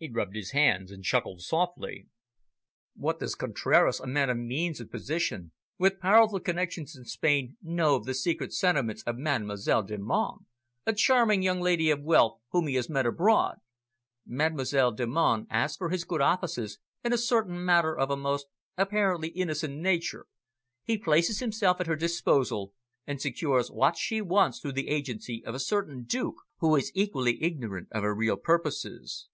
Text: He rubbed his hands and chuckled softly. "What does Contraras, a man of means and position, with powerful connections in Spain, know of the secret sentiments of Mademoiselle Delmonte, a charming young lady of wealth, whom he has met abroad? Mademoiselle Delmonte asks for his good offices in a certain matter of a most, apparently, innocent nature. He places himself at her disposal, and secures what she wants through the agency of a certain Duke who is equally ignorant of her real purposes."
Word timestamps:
He 0.00 0.08
rubbed 0.08 0.36
his 0.36 0.52
hands 0.52 0.92
and 0.92 1.02
chuckled 1.02 1.40
softly. 1.42 2.06
"What 2.94 3.18
does 3.18 3.34
Contraras, 3.34 3.98
a 3.98 4.06
man 4.06 4.30
of 4.30 4.36
means 4.36 4.78
and 4.78 4.88
position, 4.88 5.50
with 5.76 5.98
powerful 5.98 6.38
connections 6.38 6.94
in 6.94 7.04
Spain, 7.04 7.56
know 7.60 7.96
of 7.96 8.04
the 8.04 8.14
secret 8.14 8.52
sentiments 8.54 9.02
of 9.02 9.16
Mademoiselle 9.16 9.82
Delmonte, 9.82 10.44
a 10.86 10.92
charming 10.92 11.42
young 11.42 11.60
lady 11.60 11.90
of 11.90 12.00
wealth, 12.04 12.38
whom 12.50 12.68
he 12.68 12.76
has 12.76 12.88
met 12.88 13.06
abroad? 13.06 13.56
Mademoiselle 14.24 14.92
Delmonte 14.92 15.48
asks 15.50 15.76
for 15.76 15.88
his 15.88 16.04
good 16.04 16.20
offices 16.20 16.78
in 17.02 17.12
a 17.12 17.18
certain 17.18 17.64
matter 17.64 17.98
of 17.98 18.08
a 18.08 18.16
most, 18.16 18.46
apparently, 18.76 19.30
innocent 19.30 19.74
nature. 19.80 20.26
He 20.84 20.96
places 20.96 21.40
himself 21.40 21.80
at 21.80 21.88
her 21.88 21.96
disposal, 21.96 22.72
and 23.04 23.20
secures 23.20 23.68
what 23.68 23.96
she 23.96 24.20
wants 24.20 24.60
through 24.60 24.74
the 24.74 24.90
agency 24.90 25.44
of 25.44 25.56
a 25.56 25.58
certain 25.58 26.04
Duke 26.04 26.36
who 26.58 26.76
is 26.76 26.92
equally 26.94 27.42
ignorant 27.42 27.88
of 27.90 28.04
her 28.04 28.14
real 28.14 28.36
purposes." 28.36 29.26